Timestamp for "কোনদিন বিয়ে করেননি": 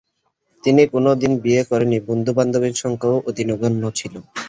0.93-1.97